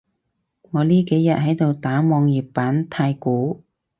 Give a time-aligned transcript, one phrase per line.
[0.71, 3.61] 我呢幾日喺度打網頁版太鼓